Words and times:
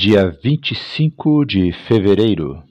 dia 0.00 0.34
25 0.42 1.44
de 1.44 1.72
fevereiro. 1.86 2.64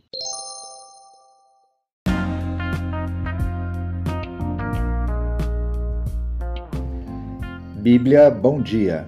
Bíblia 7.75 8.31
Bom 8.31 8.59
Dia, 8.59 9.07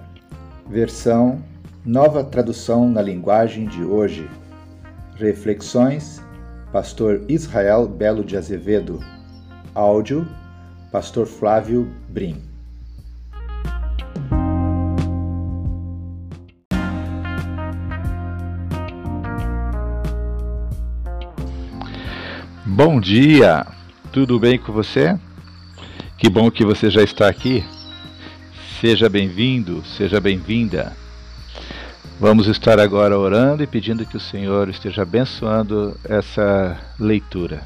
versão 0.70 1.44
Nova 1.84 2.24
Tradução 2.24 2.88
na 2.88 3.02
Linguagem 3.02 3.66
de 3.66 3.84
Hoje. 3.84 4.30
Reflexões, 5.16 6.24
Pastor 6.72 7.26
Israel 7.28 7.88
Belo 7.88 8.24
de 8.24 8.38
Azevedo. 8.38 9.00
Áudio, 9.74 10.28
Pastor 10.92 11.26
Flávio 11.26 11.92
Brim. 12.08 12.51
Bom 22.84 23.00
dia, 23.00 23.64
tudo 24.12 24.40
bem 24.40 24.58
com 24.58 24.74
você? 24.74 25.16
Que 26.18 26.28
bom 26.28 26.50
que 26.50 26.66
você 26.66 26.90
já 26.90 27.04
está 27.04 27.30
aqui. 27.30 27.64
Seja 28.80 29.08
bem-vindo, 29.08 29.84
seja 29.86 30.20
bem-vinda. 30.20 30.92
Vamos 32.20 32.48
estar 32.48 32.80
agora 32.80 33.16
orando 33.16 33.62
e 33.62 33.68
pedindo 33.68 34.04
que 34.04 34.18
o 34.18 34.20
Senhor 34.20 34.68
esteja 34.68 35.04
abençoando 35.04 35.96
essa 36.06 36.76
leitura. 37.00 37.62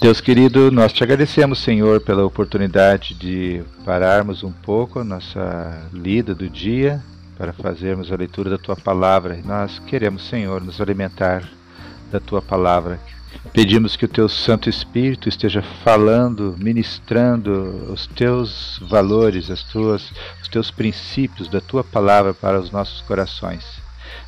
Deus 0.00 0.20
querido, 0.20 0.72
nós 0.72 0.92
te 0.92 1.04
agradecemos, 1.04 1.60
Senhor, 1.60 2.00
pela 2.00 2.24
oportunidade 2.24 3.14
de 3.14 3.62
pararmos 3.84 4.42
um 4.42 4.50
pouco 4.50 4.98
a 4.98 5.04
nossa 5.04 5.88
lida 5.92 6.34
do 6.34 6.50
dia 6.50 7.00
para 7.38 7.52
fazermos 7.52 8.10
a 8.10 8.16
leitura 8.16 8.50
da 8.50 8.58
tua 8.58 8.74
palavra. 8.74 9.38
Nós 9.44 9.78
queremos, 9.78 10.26
Senhor, 10.26 10.60
nos 10.60 10.80
alimentar 10.80 11.48
da 12.10 12.18
tua 12.18 12.42
palavra 12.42 12.98
Pedimos 13.52 13.94
que 13.94 14.04
o 14.04 14.08
teu 14.08 14.28
Santo 14.28 14.68
Espírito 14.68 15.28
esteja 15.28 15.62
falando, 15.62 16.56
ministrando 16.58 17.92
os 17.92 18.06
teus 18.06 18.80
valores, 18.82 19.50
as 19.50 19.62
tuas, 19.62 20.12
os 20.42 20.48
teus 20.48 20.70
princípios 20.70 21.48
da 21.48 21.60
tua 21.60 21.84
palavra 21.84 22.34
para 22.34 22.58
os 22.58 22.70
nossos 22.70 23.00
corações. 23.02 23.64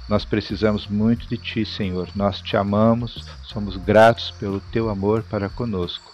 Nós 0.08 0.24
precisamos 0.24 0.86
muito 0.86 1.28
de 1.28 1.36
ti, 1.36 1.64
Senhor. 1.64 2.08
Nós 2.14 2.40
te 2.40 2.56
amamos, 2.56 3.24
somos 3.42 3.76
gratos 3.76 4.30
pelo 4.38 4.60
teu 4.60 4.88
amor 4.88 5.24
para 5.24 5.48
conosco. 5.48 6.12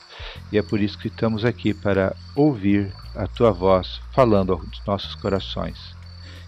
E 0.51 0.57
é 0.57 0.63
por 0.63 0.81
isso 0.81 0.99
que 0.99 1.09
estamos 1.09 1.45
aqui 1.45 1.75
para 1.75 2.17
ouvir 2.35 2.93
a 3.15 3.27
tua 3.27 3.51
voz 3.51 4.01
falando 4.13 4.53
aos 4.53 4.83
nossos 4.87 5.15
corações. 5.15 5.95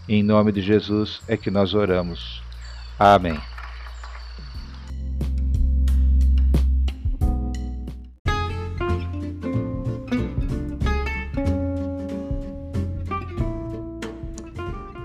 Em 0.08 0.22
nome 0.22 0.52
de 0.52 0.62
Jesus 0.62 1.20
é 1.28 1.36
que 1.36 1.50
nós 1.50 1.74
oramos. 1.74 2.42
Amém. 2.98 3.38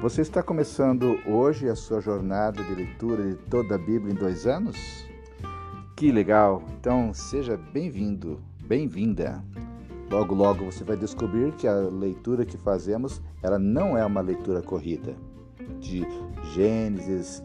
Você 0.10 0.24
está 0.24 0.42
começando 0.42 1.20
hoje 1.28 1.70
a 1.70 1.76
sua 1.76 2.02
jornada 2.02 2.64
de 2.64 2.74
leitura 2.74 3.30
de 3.30 3.36
toda 3.36 3.76
a 3.76 3.78
Bíblia 3.78 4.12
em 4.12 4.16
dois 4.16 4.48
anos? 4.48 5.06
Que 5.96 6.12
legal! 6.12 6.64
Então 6.80 7.14
seja 7.14 7.56
bem-vindo, 7.56 8.42
bem-vinda. 8.66 9.44
Logo, 10.10 10.34
logo 10.34 10.66
você 10.66 10.84
vai 10.84 10.98
descobrir 10.98 11.52
que 11.52 11.68
a 11.68 11.76
leitura 11.76 12.44
que 12.44 12.58
fazemos 12.58 13.22
ela 13.44 13.60
não 13.60 13.96
é 13.96 14.04
uma 14.04 14.20
leitura 14.20 14.64
corrida 14.64 15.16
de 15.80 16.02
Gênesis, 16.56 17.44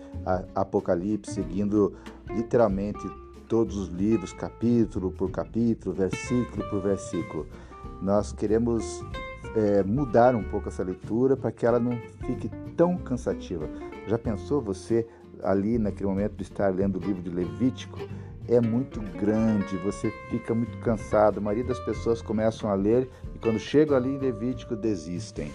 Apocalipse, 0.55 1.34
seguindo 1.34 1.93
literalmente 2.31 3.06
todos 3.47 3.77
os 3.77 3.89
livros, 3.89 4.33
capítulo 4.33 5.12
por 5.12 5.31
capítulo, 5.31 5.94
versículo 5.94 6.67
por 6.71 6.81
versículo. 6.81 7.47
Nós 8.00 8.33
queremos 8.33 9.05
é, 9.55 9.83
mudar 9.83 10.34
um 10.34 10.43
pouco 10.43 10.69
essa 10.69 10.83
leitura 10.83 11.37
para 11.37 11.53
que 11.53 11.65
ela 11.65 11.78
não 11.78 11.97
fique 12.27 12.50
tão 12.77 12.97
cansativa. 12.97 13.69
Já 14.07 14.19
pensou 14.19 14.61
você 14.61 15.07
ali 15.43 15.79
naquele 15.79 16.09
momento 16.09 16.37
de 16.37 16.43
estar 16.43 16.69
lendo 16.69 16.97
o 16.97 17.01
livro 17.01 17.23
de 17.23 17.31
Levítico? 17.31 17.99
É 18.47 18.61
muito 18.61 19.01
grande, 19.19 19.77
você 19.79 20.12
fica 20.31 20.55
muito 20.55 20.77
cansado. 20.79 21.39
A 21.39 21.41
maioria 21.41 21.65
das 21.65 21.81
pessoas 21.81 22.21
começam 22.21 22.71
a 22.71 22.75
ler 22.75 23.09
e 23.35 23.39
quando 23.39 23.59
chegam 23.59 23.97
ali 23.97 24.11
em 24.11 24.19
Levítico 24.19 24.77
desistem. 24.77 25.51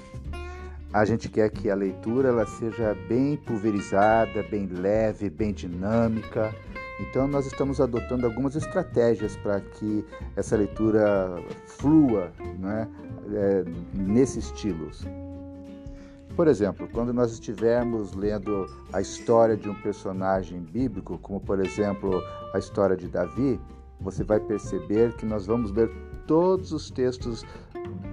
A 0.92 1.06
gente 1.06 1.30
quer 1.30 1.52
que 1.52 1.70
a 1.70 1.76
leitura 1.76 2.30
ela 2.30 2.48
seja 2.48 2.98
bem 3.08 3.38
pulverizada, 3.38 4.42
bem 4.42 4.66
leve, 4.66 5.30
bem 5.30 5.54
dinâmica. 5.54 6.54
Então 7.00 7.28
nós 7.28 7.46
estamos 7.46 7.80
adotando 7.80 8.26
algumas 8.26 8.56
estratégias 8.56 9.38
para 9.38 9.62
que 9.62 10.04
essa 10.36 10.58
leitura 10.58 11.42
flua, 11.68 12.32
né? 12.58 12.88
é, 13.36 13.64
nesse 13.94 14.40
estilo. 14.40 14.90
Por 16.40 16.48
exemplo, 16.48 16.88
quando 16.94 17.12
nós 17.12 17.34
estivermos 17.34 18.14
lendo 18.14 18.66
a 18.94 19.02
história 19.02 19.58
de 19.58 19.70
um 19.70 19.76
personagem 19.76 20.62
bíblico, 20.62 21.18
como 21.18 21.38
por 21.42 21.60
exemplo 21.60 22.24
a 22.54 22.58
história 22.58 22.96
de 22.96 23.10
Davi, 23.10 23.60
você 24.00 24.24
vai 24.24 24.40
perceber 24.40 25.12
que 25.18 25.26
nós 25.26 25.46
vamos 25.46 25.70
ler 25.74 25.92
todos 26.26 26.72
os 26.72 26.90
textos 26.90 27.44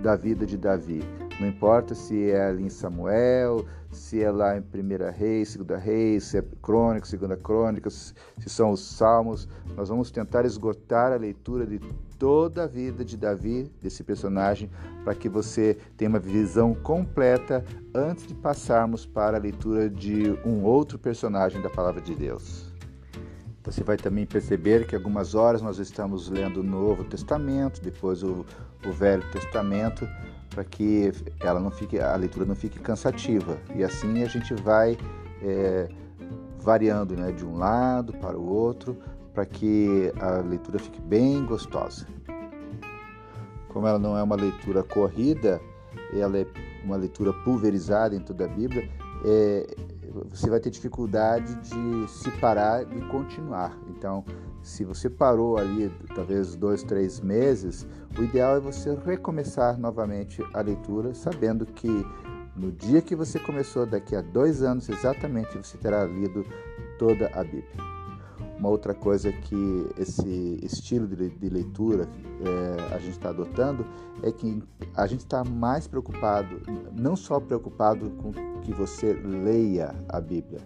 da 0.03 0.17
vida 0.17 0.45
de 0.45 0.59
Davi. 0.59 1.05
Não 1.39 1.47
importa 1.47 1.95
se 1.95 2.33
é 2.33 2.49
ali 2.49 2.65
em 2.65 2.69
Samuel, 2.69 3.65
se 3.97 4.23
é 4.23 4.31
lá 4.31 4.57
em 4.57 4.63
Primeira 4.63 5.11
Reis, 5.11 5.49
Segunda 5.49 5.77
Reis, 5.77 6.25
se 6.25 6.39
é 6.39 6.45
Crônica, 6.63 7.07
Segunda 7.07 7.37
Crônica, 7.37 7.91
se 7.91 8.15
são 8.47 8.71
os 8.71 8.81
Salmos. 8.81 9.49
Nós 9.75 9.89
vamos 9.89 10.11
tentar 10.11 10.45
esgotar 10.45 11.13
a 11.13 11.17
leitura 11.17 11.67
de 11.67 11.81
toda 12.19 12.65
a 12.65 12.67
vida 12.67 13.05
de 13.05 13.17
Davi, 13.17 13.71
desse 13.83 14.05
personagem, 14.05 14.71
para 15.05 15.15
que 15.15 15.29
você 15.29 15.77
tenha 15.97 16.09
uma 16.09 16.19
visão 16.19 16.75
completa 16.75 17.65
antes 17.95 18.27
de 18.27 18.35
passarmos 18.35 19.07
para 19.07 19.37
a 19.37 19.41
leitura 19.41 19.89
de 19.89 20.39
um 20.45 20.63
outro 20.63 20.99
personagem 20.99 21.61
da 21.61 21.71
Palavra 21.71 22.01
de 22.01 22.15
Deus. 22.15 22.76
Você 23.67 23.83
vai 23.83 23.97
também 23.97 24.25
perceber 24.25 24.87
que 24.87 24.95
algumas 24.95 25.35
horas 25.35 25.61
nós 25.61 25.79
estamos 25.79 26.29
lendo 26.29 26.61
o 26.61 26.63
Novo 26.63 27.03
Testamento, 27.03 27.83
depois 27.83 28.23
o, 28.23 28.47
o 28.87 28.93
Velho 28.93 29.29
Testamento, 29.33 30.09
para 30.49 30.63
que 30.63 31.13
ela 31.41 31.59
não 31.59 31.73
fique, 31.73 31.99
a 31.99 32.15
leitura 32.15 32.47
não 32.47 32.55
fique 32.55 32.79
cansativa. 32.79 33.59
E 33.75 33.83
assim 33.83 34.23
a 34.23 34.29
gente 34.29 34.55
vai 34.55 34.97
é, 35.43 35.89
variando 36.61 37.17
né, 37.17 37.33
de 37.33 37.45
um 37.45 37.57
lado 37.57 38.13
para 38.13 38.39
o 38.39 38.49
outro, 38.49 38.97
para 39.35 39.45
que 39.45 40.13
a 40.21 40.39
leitura 40.43 40.79
fique 40.79 41.01
bem 41.01 41.45
gostosa. 41.45 42.07
Como 43.69 43.85
ela 43.85 43.99
não 43.99 44.17
é 44.17 44.23
uma 44.23 44.37
leitura 44.37 44.85
corrida, 44.85 45.61
ela 46.15 46.39
é 46.39 46.47
uma 46.85 46.97
leitura 46.97 47.33
pulverizada 47.33 48.15
em 48.15 48.21
toda 48.21 48.45
a 48.45 48.49
Bíblia, 48.49 48.89
é, 49.25 49.67
você 50.31 50.49
vai 50.49 50.61
ter 50.61 50.71
dificuldade 50.71 51.55
de 51.57 52.09
se 52.09 52.31
parar 52.33 52.83
e 52.83 53.01
continuar. 53.09 53.77
Então, 53.89 54.25
se 54.63 54.85
você 54.85 55.09
parou 55.09 55.59
ali, 55.59 55.91
talvez 56.15 56.57
dois, 56.57 56.83
três 56.83 57.21
meses, 57.21 57.87
o 58.19 58.23
ideal 58.23 58.57
é 58.57 58.61
você 58.61 58.95
recomeçar 59.05 59.79
novamente 59.79 60.43
a 60.55 60.61
leitura, 60.61 61.15
sabendo 61.15 61.67
que 61.67 61.89
no 62.57 62.73
dia 62.73 63.03
que 63.03 63.15
você 63.15 63.39
começou, 63.39 63.85
daqui 63.85 64.17
a 64.17 64.23
dois 64.23 64.63
anos 64.63 64.89
exatamente, 64.89 65.57
você 65.59 65.77
terá 65.77 66.05
lido 66.05 66.45
toda 66.99 67.31
a 67.35 67.45
Bíblia. 67.45 67.97
Uma 68.59 68.71
outra 68.71 68.95
coisa 68.95 69.31
que 69.31 69.87
esse 69.99 70.59
estilo 70.63 71.07
de 71.07 71.49
leitura 71.49 72.09
é, 72.41 72.95
a 72.95 72.99
gente 72.99 73.13
está 73.13 73.29
adotando 73.29 73.87
é 74.23 74.33
que 74.33 74.63
a 74.95 75.07
gente 75.07 75.21
está 75.21 75.45
mais 75.45 75.87
preocupado, 75.87 76.61
não 76.93 77.15
só 77.17 77.39
preocupado 77.39 78.11
com 78.13 78.33
que 78.63 78.73
você 78.73 79.13
leia 79.13 79.95
a 80.09 80.21
Bíblia, 80.21 80.61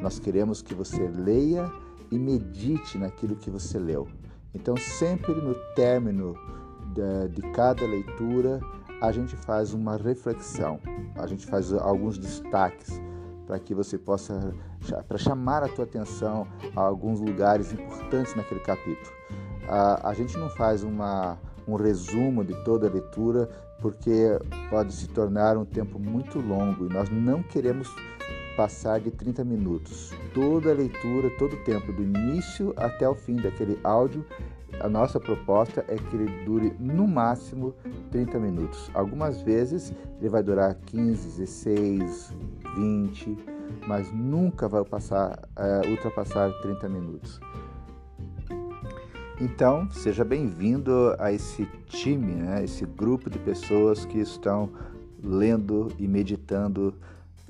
nós 0.00 0.18
queremos 0.18 0.60
que 0.60 0.74
você 0.74 1.08
leia 1.08 1.70
e 2.10 2.18
medite 2.18 2.98
naquilo 2.98 3.36
que 3.36 3.50
você 3.50 3.78
leu. 3.78 4.06
Então, 4.54 4.76
sempre 4.76 5.32
no 5.32 5.54
término 5.74 6.34
de, 6.92 7.28
de 7.34 7.42
cada 7.52 7.86
leitura, 7.86 8.60
a 9.00 9.10
gente 9.12 9.34
faz 9.34 9.72
uma 9.72 9.96
reflexão, 9.96 10.78
a 11.16 11.26
gente 11.26 11.46
faz 11.46 11.72
alguns 11.72 12.18
destaques 12.18 13.00
para 13.50 13.58
que 13.58 13.74
você 13.74 13.98
possa 13.98 14.54
para 15.08 15.18
chamar 15.18 15.64
a 15.64 15.68
tua 15.68 15.82
atenção 15.82 16.46
a 16.76 16.80
alguns 16.80 17.18
lugares 17.18 17.72
importantes 17.72 18.36
naquele 18.36 18.60
capítulo. 18.60 19.12
A, 19.68 20.10
a 20.10 20.14
gente 20.14 20.38
não 20.38 20.48
faz 20.50 20.84
uma, 20.84 21.36
um 21.66 21.74
resumo 21.74 22.44
de 22.44 22.54
toda 22.62 22.86
a 22.86 22.90
leitura 22.90 23.50
porque 23.80 24.38
pode 24.70 24.92
se 24.92 25.08
tornar 25.08 25.56
um 25.56 25.64
tempo 25.64 25.98
muito 25.98 26.38
longo 26.38 26.86
e 26.86 26.92
nós 26.92 27.10
não 27.10 27.42
queremos 27.42 27.92
passar 28.56 29.00
de 29.00 29.10
30 29.10 29.42
minutos. 29.42 30.12
Toda 30.32 30.70
a 30.70 30.74
leitura, 30.74 31.28
todo 31.36 31.54
o 31.54 31.64
tempo, 31.64 31.92
do 31.92 32.04
início 32.04 32.72
até 32.76 33.08
o 33.08 33.16
fim 33.16 33.34
daquele 33.34 33.80
áudio, 33.82 34.24
a 34.78 34.88
nossa 34.88 35.18
proposta 35.18 35.84
é 35.88 35.96
que 35.96 36.16
ele 36.16 36.44
dure 36.44 36.74
no 36.78 37.06
máximo 37.06 37.74
30 38.10 38.38
minutos. 38.38 38.90
Algumas 38.94 39.42
vezes 39.42 39.92
ele 40.18 40.28
vai 40.28 40.42
durar 40.42 40.74
15, 40.74 41.38
16, 41.38 42.34
20, 42.76 43.38
mas 43.86 44.12
nunca 44.12 44.68
vai 44.68 44.84
passar, 44.84 45.38
uh, 45.56 45.90
ultrapassar 45.90 46.50
30 46.62 46.88
minutos. 46.88 47.40
Então, 49.40 49.90
seja 49.90 50.22
bem-vindo 50.22 51.14
a 51.18 51.32
esse 51.32 51.64
time, 51.86 52.34
né, 52.34 52.62
esse 52.62 52.84
grupo 52.84 53.30
de 53.30 53.38
pessoas 53.38 54.04
que 54.04 54.18
estão 54.18 54.70
lendo 55.22 55.88
e 55.98 56.06
meditando 56.06 56.94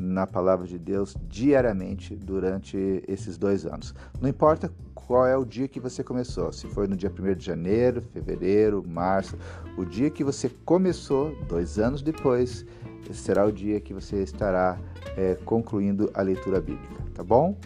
na 0.00 0.26
palavra 0.26 0.66
de 0.66 0.78
Deus 0.78 1.14
diariamente 1.28 2.16
durante 2.16 3.04
esses 3.06 3.36
dois 3.36 3.66
anos. 3.66 3.94
Não 4.18 4.28
importa 4.28 4.72
qual 4.94 5.26
é 5.26 5.36
o 5.36 5.44
dia 5.44 5.68
que 5.68 5.78
você 5.78 6.02
começou, 6.02 6.52
se 6.52 6.66
foi 6.68 6.86
no 6.86 6.96
dia 6.96 7.10
1 7.10 7.34
de 7.34 7.44
janeiro, 7.44 8.00
fevereiro, 8.00 8.82
março, 8.86 9.36
o 9.76 9.84
dia 9.84 10.08
que 10.08 10.24
você 10.24 10.48
começou, 10.64 11.36
dois 11.46 11.78
anos 11.78 12.00
depois, 12.00 12.64
será 13.12 13.44
o 13.44 13.52
dia 13.52 13.80
que 13.80 13.92
você 13.92 14.22
estará 14.22 14.78
é, 15.16 15.34
concluindo 15.44 16.10
a 16.14 16.22
leitura 16.22 16.60
bíblica, 16.60 17.02
tá 17.12 17.22
bom? 17.22 17.56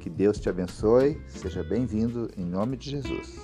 Que 0.00 0.10
Deus 0.10 0.38
te 0.38 0.48
abençoe, 0.48 1.20
seja 1.28 1.62
bem-vindo 1.62 2.28
em 2.36 2.44
nome 2.44 2.76
de 2.76 2.90
Jesus. 2.90 3.38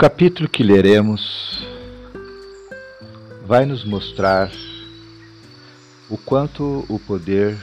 Capítulo 0.00 0.48
que 0.48 0.62
leremos 0.62 1.62
vai 3.44 3.66
nos 3.66 3.84
mostrar 3.84 4.50
o 6.08 6.16
quanto 6.16 6.86
o 6.88 6.98
poder 6.98 7.54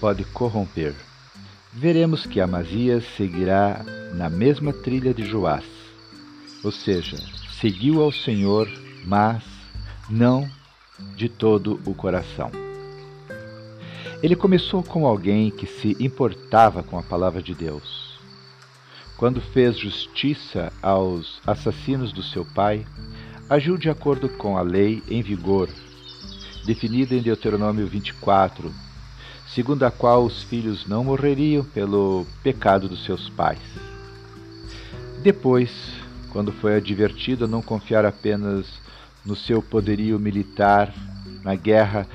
pode 0.00 0.24
corromper. 0.24 0.94
Veremos 1.70 2.24
que 2.24 2.40
Amazias 2.40 3.04
seguirá 3.14 3.84
na 4.14 4.30
mesma 4.30 4.72
trilha 4.72 5.12
de 5.12 5.22
Joás, 5.22 5.66
ou 6.64 6.72
seja, 6.72 7.18
seguiu 7.60 8.02
ao 8.02 8.10
Senhor, 8.10 8.66
mas 9.04 9.44
não 10.08 10.48
de 11.14 11.28
todo 11.28 11.78
o 11.84 11.94
coração. 11.94 12.50
Ele 14.22 14.34
começou 14.34 14.82
com 14.82 15.06
alguém 15.06 15.50
que 15.50 15.66
se 15.66 15.94
importava 16.00 16.82
com 16.82 16.98
a 16.98 17.02
palavra 17.02 17.42
de 17.42 17.54
Deus 17.54 18.11
quando 19.22 19.40
fez 19.40 19.78
justiça 19.78 20.72
aos 20.82 21.40
assassinos 21.46 22.12
do 22.12 22.24
seu 22.24 22.44
pai, 22.44 22.84
agiu 23.48 23.78
de 23.78 23.88
acordo 23.88 24.28
com 24.28 24.58
a 24.58 24.62
lei 24.62 25.00
em 25.06 25.22
vigor, 25.22 25.68
definida 26.66 27.14
em 27.14 27.22
Deuteronômio 27.22 27.86
24, 27.86 28.74
segundo 29.46 29.84
a 29.84 29.92
qual 29.92 30.24
os 30.24 30.42
filhos 30.42 30.88
não 30.88 31.04
morreriam 31.04 31.64
pelo 31.64 32.26
pecado 32.42 32.88
dos 32.88 33.04
seus 33.04 33.30
pais. 33.30 33.62
Depois, 35.22 35.70
quando 36.32 36.50
foi 36.50 36.74
advertido 36.74 37.44
a 37.44 37.48
não 37.48 37.62
confiar 37.62 38.04
apenas 38.04 38.66
no 39.24 39.36
seu 39.36 39.62
poderio 39.62 40.18
militar 40.18 40.92
na 41.44 41.54
guerra 41.54 42.08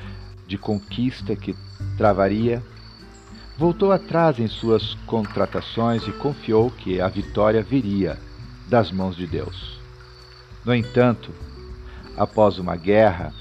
de 0.45 0.57
conquista 0.57 1.37
que 1.37 1.55
travaria, 1.95 2.61
voltou 3.57 3.91
atrás 3.91 4.39
em 4.39 4.47
suas 4.47 4.93
contratações 5.05 6.07
e 6.07 6.11
confiou 6.11 6.69
que 6.69 7.01
a 7.01 7.07
vitória 7.07 7.63
viria 7.63 8.19
das 8.67 8.91
mãos 8.91 9.15
de 9.15 9.25
Deus. 9.25 9.79
No 10.63 10.75
entanto, 10.75 11.31
após 12.15 12.59
uma 12.59 12.75
guerra, 12.75 13.33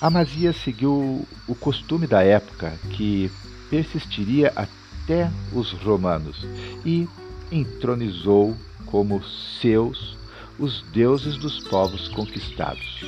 Amazias 0.00 0.56
seguiu 0.56 1.26
o 1.48 1.54
costume 1.56 2.06
da 2.06 2.22
época 2.22 2.78
que 2.90 3.30
persistiria 3.68 4.52
até 4.54 5.28
os 5.52 5.72
romanos 5.72 6.46
e 6.84 7.08
entronizou 7.50 8.56
como 8.86 9.22
seus 9.60 10.16
os 10.58 10.82
deuses 10.92 11.36
dos 11.36 11.58
povos 11.68 12.06
conquistados. 12.08 13.00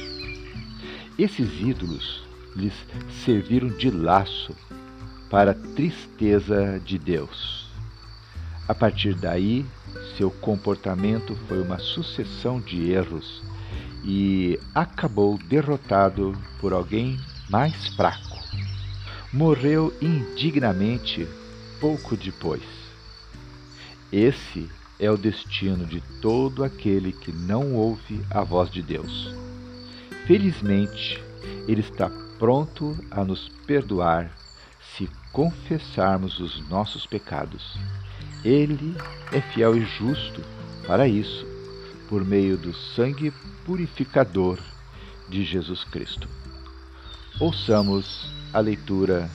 Esses 1.17 1.61
ídolos 1.61 2.23
lhes 2.57 2.75
serviram 3.25 3.69
de 3.69 3.91
laço 3.91 4.55
para 5.31 5.53
a 5.53 5.55
tristeza 5.55 6.81
de 6.85 6.99
Deus. 6.99 7.71
A 8.69 8.75
partir 8.75 9.15
daí, 9.15 9.65
seu 10.17 10.31
comportamento 10.31 11.35
foi 11.49 11.63
uma 11.63 11.79
sucessão 11.79 12.61
de 12.61 12.91
erros 12.91 13.43
e 14.05 14.59
acabou 14.75 15.39
derrotado 15.39 16.37
por 16.61 16.73
alguém 16.73 17.19
mais 17.49 17.89
fraco. 17.95 18.39
Morreu 19.33 19.95
indignamente 20.03 21.27
pouco 21.81 22.17
depois. 22.17 22.63
Esse 24.13 24.69
é 24.99 25.11
o 25.11 25.17
destino 25.17 25.87
de 25.87 26.01
todo 26.21 26.65
aquele 26.65 27.13
que 27.13 27.33
não 27.33 27.75
ouve 27.75 28.21
a 28.31 28.43
voz 28.43 28.71
de 28.71 28.83
Deus. 28.83 29.35
Felizmente, 30.27 31.23
Ele 31.67 31.81
está 31.81 32.11
pronto 32.39 32.97
a 33.11 33.25
nos 33.25 33.49
perdoar 33.67 34.40
confessarmos 35.33 36.41
os 36.41 36.67
nossos 36.69 37.07
pecados. 37.07 37.79
Ele 38.45 38.97
é 39.33 39.41
fiel 39.41 39.77
e 39.77 39.85
justo 39.85 40.43
para 40.87 41.07
isso, 41.07 41.47
por 42.09 42.25
meio 42.25 42.57
do 42.57 42.75
sangue 42.75 43.33
purificador 43.65 44.59
de 45.29 45.45
Jesus 45.45 45.85
Cristo. 45.85 46.29
Ouçamos 47.39 48.31
a 48.53 48.61
leitura 48.61 49.31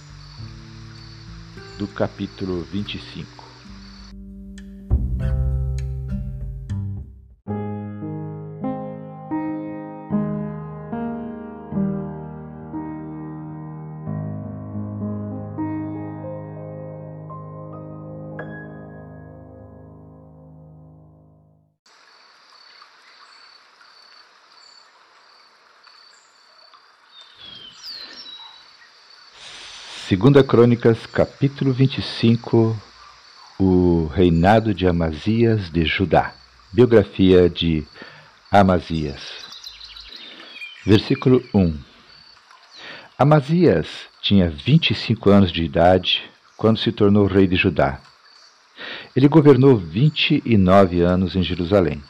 do 1.77 1.87
capítulo 1.87 2.63
25. 2.71 3.34
Segunda 30.15 30.41
Crônicas, 30.41 31.05
capítulo 31.07 31.73
25, 31.73 32.73
o 33.59 34.09
reinado 34.13 34.73
de 34.73 34.87
Amazias 34.87 35.69
de 35.69 35.85
Judá. 35.85 36.33
Biografia 36.71 37.49
de 37.49 37.85
Amazias. 38.49 39.19
Versículo 40.85 41.43
1. 41.53 41.77
Amazias 43.19 43.87
tinha 44.21 44.49
25 44.49 45.29
anos 45.29 45.51
de 45.51 45.65
idade 45.65 46.23
quando 46.55 46.79
se 46.79 46.93
tornou 46.93 47.25
rei 47.25 47.45
de 47.45 47.57
Judá. 47.57 47.99
Ele 49.13 49.27
governou 49.27 49.75
29 49.75 51.01
anos 51.01 51.35
em 51.35 51.43
Jerusalém. 51.43 52.01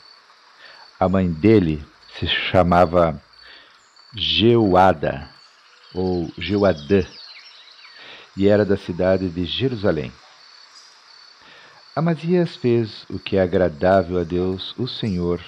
A 1.00 1.10
mãe 1.10 1.27
dele 1.27 1.84
se 2.20 2.27
chamava 2.27 3.20
Jeuada 4.15 5.27
ou 5.91 6.29
Jeuadã 6.38 7.03
e 8.36 8.48
era 8.48 8.65
da 8.65 8.75
cidade 8.75 9.30
de 9.30 9.46
Jerusalém. 9.46 10.12
Amazias 11.96 12.56
fez 12.58 13.06
o 13.10 13.18
que 13.18 13.38
é 13.38 13.42
agradável 13.42 14.20
a 14.20 14.24
Deus, 14.24 14.75
o 14.77 14.88
Senhor, 14.88 15.42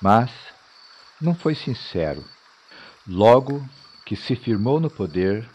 mas 0.00 0.30
não 1.20 1.34
foi 1.34 1.54
sincero. 1.54 2.24
Logo 3.06 3.62
que 4.06 4.16
se 4.16 4.34
firmou 4.34 4.80
no 4.80 4.88
poder, 4.88 5.46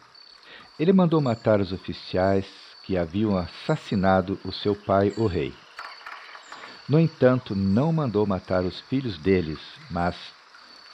ele 0.79 0.94
mandou 0.94 1.20
matar 1.20 1.60
os 1.60 1.72
oficiais 1.72 2.46
que 2.84 2.96
haviam 2.96 3.36
assassinado 3.36 4.39
o 4.46 4.51
seu 4.51 4.75
pai, 4.75 5.12
o 5.17 5.25
rei. 5.25 5.53
No 6.88 7.00
entanto, 7.00 7.56
não 7.56 7.91
mandou 7.91 8.25
matar 8.25 8.63
os 8.63 8.79
filhos 8.82 9.17
deles, 9.17 9.60
mas 9.89 10.15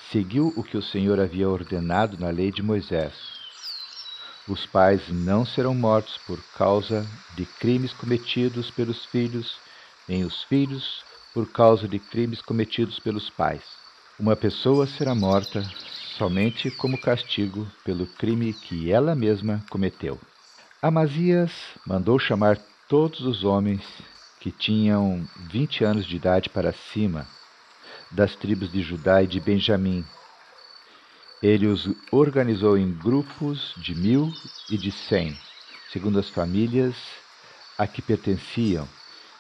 seguiu 0.10 0.54
o 0.56 0.64
que 0.64 0.78
o 0.78 0.82
Senhor 0.82 1.20
havia 1.20 1.50
ordenado 1.50 2.18
na 2.18 2.30
lei 2.30 2.52
de 2.52 2.64
Moisés 2.64 3.33
os 4.48 4.66
pais 4.66 5.02
não 5.10 5.46
serão 5.46 5.74
mortos 5.74 6.18
por 6.28 6.40
causa 6.58 7.06
de 7.36 7.46
crimes 7.46 7.94
cometidos 7.94 8.70
pelos 8.72 9.06
filhos, 9.06 9.58
nem 10.08 10.26
os 10.26 10.44
filhos 10.44 11.04
por 11.34 11.52
causa 11.52 11.88
de 11.88 11.98
crimes 11.98 12.42
cometidos 12.42 13.00
pelos 13.00 13.30
pais. 13.30 13.64
Uma 14.20 14.36
pessoa 14.36 14.86
será 14.86 15.16
morta 15.16 15.64
somente 16.18 16.70
como 16.70 16.98
castigo 16.98 17.68
pelo 17.84 18.06
crime 18.06 18.54
que 18.54 18.92
ela 18.92 19.16
mesma 19.16 19.64
cometeu. 19.70 20.20
Amazias 20.82 21.52
mandou 21.88 22.20
chamar 22.20 22.60
todos 22.88 23.22
os 23.22 23.44
homens 23.44 23.82
que 24.40 24.52
tinham 24.52 25.26
vinte 25.50 25.84
anos 25.84 26.06
de 26.06 26.18
idade 26.18 26.50
para 26.50 26.74
cima, 26.74 27.26
das 28.12 28.36
tribos 28.36 28.72
de 28.72 28.82
Judá 28.82 29.24
e 29.24 29.28
de 29.28 29.40
Benjamim, 29.40 30.06
Ele 31.44 31.68
os 31.68 31.90
organizou 32.10 32.78
em 32.78 32.90
grupos 32.94 33.76
de 33.76 33.94
mil 33.94 34.32
e 34.72 34.78
de 34.78 34.94
cem, 34.94 35.38
segundo 35.92 36.18
as 36.18 36.30
famílias 36.30 36.96
a 37.78 37.86
que 37.86 38.02
pertenciam, 38.02 38.88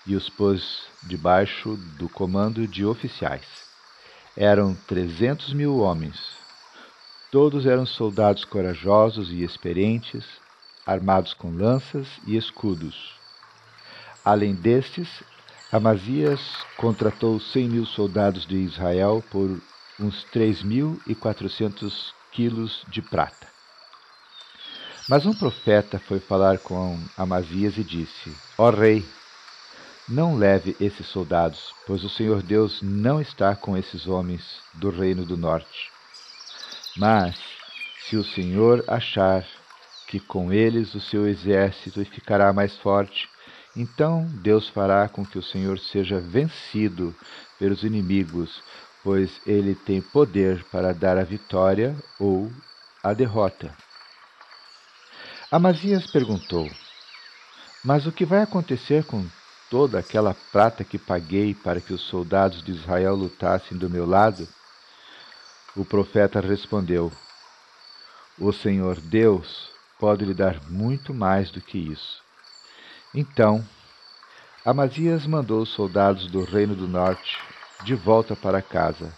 e 0.05 0.13
os 0.13 0.27
pôs 0.27 0.83
debaixo 1.03 1.77
do 1.98 2.10
comando 2.10 2.67
de 2.67 2.83
oficiais. 2.83 3.48
Eram 4.36 4.75
trezentos 4.86 5.53
mil 5.53 5.77
homens. 5.77 6.19
Todos 7.31 7.65
eram 7.65 7.86
soldados 7.86 8.43
corajosos 8.43 9.31
e 9.31 9.41
experientes, 9.41 10.25
armados 10.86 11.33
com 11.33 11.51
lanças 11.51 12.05
e 12.27 12.36
escudos. 12.36 13.15
Além 14.25 14.53
destes, 14.53 15.24
Amazias 15.72 16.41
contratou 16.75 17.39
cem 17.39 17.69
mil 17.69 17.86
soldados 17.86 18.45
de 18.45 18.57
Israel 18.57 19.24
por 19.31 19.57
uns 20.00 20.23
três 20.25 20.63
mil 20.63 21.01
e 21.07 21.15
quatrocentos 21.15 22.13
quilos 22.31 22.83
de 22.88 23.01
prata. 23.01 23.47
Mas 25.07 25.25
um 25.25 25.33
profeta 25.33 26.00
foi 26.00 26.19
falar 26.19 26.59
com 26.59 26.97
Amazias 27.17 27.77
e 27.77 27.83
disse: 27.83 28.35
Ó 28.57 28.69
rei, 28.69 29.05
não 30.07 30.35
leve 30.35 30.75
esses 30.79 31.07
soldados, 31.07 31.73
pois 31.85 32.03
o 32.03 32.09
Senhor 32.09 32.41
Deus 32.41 32.81
não 32.81 33.21
está 33.21 33.55
com 33.55 33.77
esses 33.77 34.07
homens 34.07 34.59
do 34.73 34.89
reino 34.89 35.25
do 35.25 35.38
norte. 35.38 35.91
Mas, 36.97 37.35
se 38.01 38.15
o 38.15 38.23
Senhor 38.23 38.83
achar 38.88 39.45
que 40.07 40.19
com 40.19 40.53
eles 40.53 40.93
o 40.93 41.01
seu 41.01 41.27
exército 41.27 42.03
ficará 42.05 42.53
mais 42.53 42.77
forte, 42.77 43.27
então 43.75 44.25
Deus 44.41 44.69
fará 44.69 45.09
com 45.09 45.25
que 45.25 45.39
o 45.39 45.43
Senhor 45.43 45.79
seja 45.79 46.19
vencido 46.19 47.15
pelos 47.57 47.83
inimigos, 47.83 48.62
pois 49.03 49.41
ele 49.45 49.75
tem 49.75 50.01
poder 50.01 50.63
para 50.72 50.93
dar 50.93 51.17
a 51.17 51.24
vitória 51.24 51.95
ou 52.17 52.50
a 53.03 53.13
derrota. 53.13 53.75
Amazias 55.51 56.07
perguntou: 56.07 56.72
Mas 57.83 58.07
o 58.07 58.12
que 58.12 58.25
vai 58.25 58.41
acontecer 58.41 59.03
com 59.03 59.27
toda 59.69 60.00
aquela 60.00 60.33
prata 60.51 60.83
que 60.83 60.98
paguei 60.98 61.53
para 61.53 61.81
que 61.81 61.93
os 61.93 62.01
soldados 62.01 62.63
de 62.63 62.72
Israel 62.72 63.15
lutassem 63.15 63.77
do 63.77 63.89
meu 63.89 64.05
lado? 64.05 64.48
O 65.75 65.83
profeta 65.83 66.39
respondeu: 66.39 67.12
O 68.39 68.53
Senhor 68.53 69.00
Deus 69.01 69.69
pode 70.00 70.24
lhe 70.24 70.33
dar 70.33 70.62
muito 70.69 71.13
mais 71.13 71.51
do 71.51 71.60
que 71.60 71.77
isso. 71.77 72.22
Então, 73.13 73.63
Amazias 74.65 75.27
mandou 75.27 75.62
os 75.62 75.69
soldados 75.69 76.27
do 76.27 76.43
reino 76.43 76.74
do 76.74 76.88
norte 76.88 77.38
de 77.83 77.95
volta 77.95 78.35
para 78.35 78.61
casa, 78.61 79.13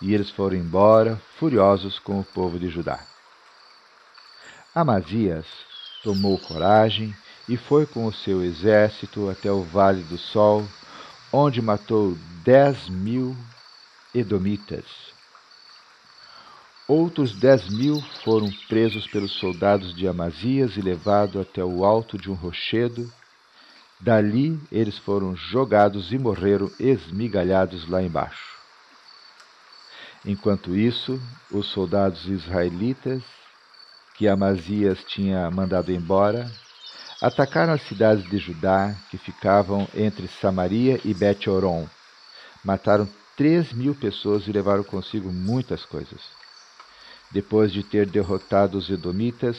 e 0.00 0.14
eles 0.14 0.30
foram 0.30 0.56
embora, 0.56 1.20
furiosos 1.38 1.98
com 1.98 2.20
o 2.20 2.24
povo 2.24 2.58
de 2.58 2.68
Judá. 2.68 3.00
Amazias 4.74 5.46
tomou 6.02 6.38
coragem 6.38 7.14
e 7.48 7.56
foi 7.56 7.86
com 7.86 8.06
o 8.06 8.12
seu 8.12 8.44
exército 8.44 9.30
até 9.30 9.50
o 9.50 9.62
Vale 9.62 10.02
do 10.02 10.18
Sol, 10.18 10.66
onde 11.32 11.62
matou 11.62 12.16
dez 12.44 12.88
mil 12.88 13.36
edomitas. 14.14 14.84
Outros 16.88 17.34
dez 17.34 17.68
mil 17.68 18.00
foram 18.22 18.48
presos 18.68 19.06
pelos 19.08 19.32
soldados 19.32 19.92
de 19.94 20.06
Amazias 20.06 20.76
e 20.76 20.80
levados 20.80 21.40
até 21.40 21.64
o 21.64 21.84
alto 21.84 22.16
de 22.16 22.30
um 22.30 22.34
rochedo. 22.34 23.10
Dali 23.98 24.60
eles 24.70 24.98
foram 24.98 25.34
jogados 25.34 26.12
e 26.12 26.18
morreram 26.18 26.70
esmigalhados 26.78 27.88
lá 27.88 28.02
embaixo. 28.02 28.56
Enquanto 30.24 30.76
isso, 30.76 31.20
os 31.50 31.66
soldados 31.66 32.26
israelitas 32.26 33.22
que 34.14 34.26
Amazias 34.28 35.04
tinha 35.04 35.50
mandado 35.50 35.92
embora 35.92 36.50
Atacaram 37.20 37.72
as 37.72 37.82
cidades 37.82 38.28
de 38.28 38.36
Judá, 38.36 38.94
que 39.10 39.16
ficavam 39.16 39.88
entre 39.94 40.28
Samaria 40.28 41.00
e 41.02 41.14
Bet-Oron. 41.14 41.88
Mataram 42.62 43.08
três 43.34 43.72
mil 43.72 43.94
pessoas 43.94 44.46
e 44.46 44.52
levaram 44.52 44.84
consigo 44.84 45.32
muitas 45.32 45.86
coisas. 45.86 46.20
Depois 47.30 47.72
de 47.72 47.82
ter 47.82 48.06
derrotado 48.06 48.76
os 48.76 48.90
Edomitas, 48.90 49.56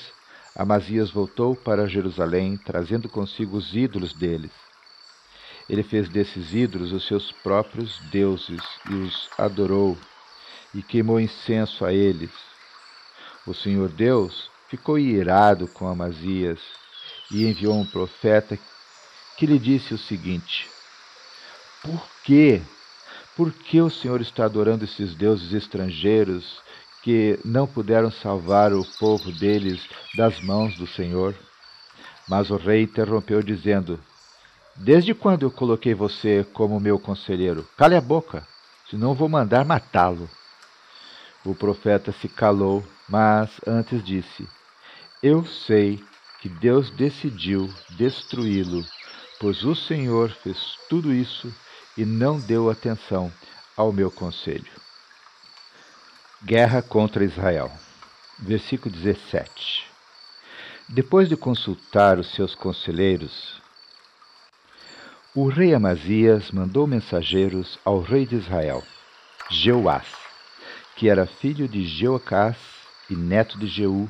Amazias 0.58 1.12
voltou 1.12 1.56
para 1.56 1.88
Jerusalém, 1.88 2.58
trazendo 2.58 3.08
consigo 3.08 3.56
os 3.56 3.76
ídolos 3.76 4.12
deles. 4.12 4.52
Ele 5.70 5.84
fez 5.84 6.10
desses 6.10 6.52
ídolos 6.52 6.92
os 6.92 7.06
seus 7.06 7.32
próprios 7.32 8.00
deuses 8.10 8.64
e 8.90 8.96
os 8.96 9.30
adorou, 9.38 9.96
e 10.74 10.82
queimou 10.82 11.20
incenso 11.20 11.86
a 11.86 11.94
eles. 11.94 12.32
O 13.46 13.54
Senhor 13.54 13.90
Deus 13.90 14.50
ficou 14.68 14.98
irado 14.98 15.68
com 15.68 15.88
Amazias 15.88 16.60
e 17.32 17.46
enviou 17.46 17.76
um 17.76 17.86
profeta 17.86 18.58
que 19.38 19.46
lhe 19.46 19.60
disse 19.60 19.94
o 19.94 19.98
seguinte: 19.98 20.68
Por 21.84 22.02
quê? 22.24 22.64
Por 23.36 23.54
que 23.54 23.80
o 23.80 23.92
Senhor 23.92 24.22
está 24.22 24.46
adorando 24.46 24.86
esses 24.86 25.14
deuses 25.14 25.54
estrangeiros 25.54 26.64
que 27.04 27.40
não 27.46 27.68
puderam 27.68 28.12
salvar 28.12 28.74
o 28.74 28.84
povo 29.00 29.32
deles 29.32 29.88
das 30.16 30.40
mãos 30.42 30.76
do 30.76 30.88
Senhor? 30.88 31.36
Mas 32.28 32.50
o 32.50 32.58
rei 32.58 32.84
interrompeu, 32.84 33.42
dizendo: 33.42 34.00
Desde 34.76 35.14
quando 35.14 35.44
eu 35.44 35.52
coloquei 35.52 35.94
você 35.94 36.46
como 36.54 36.80
meu 36.80 37.00
conselheiro? 37.00 37.68
Cale 37.78 37.96
a 37.96 38.02
boca, 38.02 38.46
senão 38.90 39.14
vou 39.14 39.30
mandar 39.30 39.66
matá-lo. 39.66 40.30
O 41.46 41.56
profeta 41.56 42.12
se 42.12 42.28
calou, 42.28 42.84
mas 43.10 43.50
antes 43.66 44.04
disse: 44.04 44.48
Eu 45.24 45.46
sei 45.46 46.04
que 46.42 46.50
Deus 46.50 46.90
decidiu 46.92 47.74
destruí-lo, 47.98 48.86
pois 49.40 49.64
o 49.64 49.74
Senhor 49.74 50.30
fez 50.30 50.58
tudo 50.90 51.14
isso 51.14 51.54
e 51.98 52.06
não 52.06 52.40
deu 52.40 52.70
atenção 52.70 53.32
ao 53.76 53.92
meu 53.94 54.12
conselho. 54.12 54.87
Guerra 56.48 56.82
contra 56.82 57.26
Israel. 57.26 57.70
Versículo 58.40 58.96
17. 58.96 59.86
Depois 60.88 61.28
de 61.28 61.36
consultar 61.36 62.18
os 62.18 62.34
seus 62.34 62.56
conselheiros, 62.56 63.62
o 65.36 65.50
rei 65.50 65.74
Amazias 65.74 66.50
mandou 66.50 66.88
mensageiros 66.88 67.78
ao 67.84 68.00
rei 68.00 68.26
de 68.26 68.38
Israel, 68.38 68.82
Jeoás, 69.50 70.08
que 70.96 71.10
era 71.10 71.26
filho 71.26 71.68
de 71.68 71.86
Jeocás 71.86 72.56
e 73.10 73.14
neto 73.14 73.60
de 73.60 73.68
Jeú, 73.68 74.10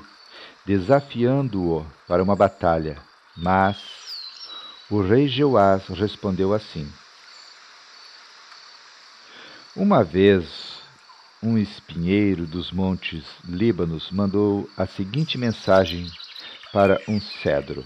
desafiando-o 0.64 1.88
para 2.08 2.22
uma 2.22 2.36
batalha. 2.36 3.02
Mas 3.36 3.82
o 4.92 5.02
rei 5.02 5.28
Jeoás 5.28 5.88
respondeu 5.88 6.54
assim: 6.54 6.88
Uma 9.76 10.04
vez 10.04 10.77
um 11.42 11.58
espinheiro 11.58 12.48
dos 12.48 12.72
montes 12.72 13.24
Líbanos 13.44 14.10
mandou 14.12 14.68
a 14.76 14.88
seguinte 14.88 15.38
mensagem 15.38 16.10
para 16.74 17.00
um 17.08 17.20
cedro: 17.20 17.86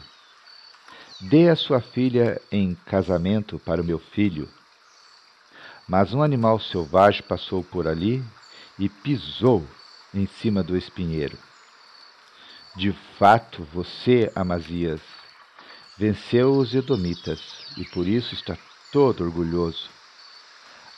Dê 1.19 1.49
a 1.49 1.55
sua 1.55 1.81
filha 1.81 2.41
em 2.51 2.75
casamento 2.85 3.59
para 3.59 3.81
o 3.81 3.85
meu 3.85 3.99
filho. 3.99 4.49
Mas 5.87 6.13
um 6.13 6.23
animal 6.23 6.59
selvagem 6.59 7.23
passou 7.23 7.63
por 7.63 7.87
ali 7.87 8.23
e 8.79 8.87
pisou 8.87 9.67
em 10.13 10.25
cima 10.25 10.63
do 10.63 10.77
espinheiro. 10.77 11.37
De 12.75 12.93
fato, 13.19 13.67
você, 13.73 14.31
Amazias, 14.33 15.01
venceu 15.97 16.55
os 16.55 16.73
Edomitas 16.73 17.41
e 17.77 17.83
por 17.83 18.07
isso 18.07 18.33
está 18.33 18.57
todo 18.93 19.23
orgulhoso. 19.23 19.89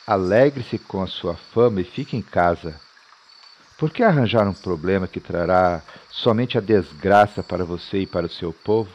Alegre-se 0.06 0.78
com 0.78 1.02
a 1.02 1.08
sua 1.08 1.36
fama 1.36 1.80
e 1.80 1.86
fique 1.86 2.18
em 2.18 2.22
casa. 2.22 2.80
Por 3.78 3.90
que 3.90 4.04
arranjar 4.04 4.48
um 4.48 4.54
problema 4.54 5.08
que 5.08 5.20
trará 5.20 5.82
somente 6.10 6.58
a 6.58 6.62
desgraça 6.62 7.42
para 7.42 7.64
você 7.64 8.00
e 8.00 8.08
para 8.08 8.26
o 8.26 8.30
seu 8.30 8.52
povo? 8.52 8.92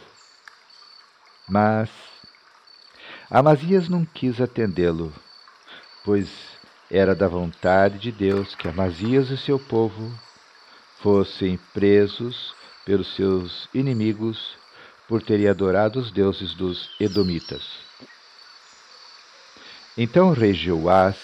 Mas 1.48 1.88
Amazias 3.30 3.88
não 3.88 4.04
quis 4.04 4.38
atendê-lo, 4.38 5.12
pois 6.04 6.30
era 6.90 7.14
da 7.14 7.26
vontade 7.26 7.98
de 7.98 8.12
Deus 8.12 8.54
que 8.54 8.68
Amazias 8.68 9.30
e 9.30 9.36
seu 9.36 9.58
povo 9.58 10.12
fossem 11.00 11.58
presos 11.72 12.54
pelos 12.84 13.14
seus 13.14 13.68
inimigos 13.72 14.56
por 15.06 15.22
terem 15.22 15.48
adorado 15.48 15.98
os 15.98 16.10
deuses 16.10 16.54
dos 16.54 16.90
Edomitas. 17.00 17.88
Então 20.00 20.28
o 20.28 20.32
rei 20.32 20.54
Jeoás 20.54 21.16